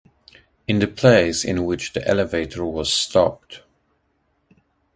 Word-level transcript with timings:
In 0.67 0.79
the 0.79 0.87
place 0.87 1.45
in 1.45 1.63
which 1.63 1.93
the 1.93 2.03
elevator 2.07 2.65
was 2.65 2.91
stopped. 2.91 3.61